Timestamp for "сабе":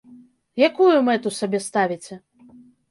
1.41-1.59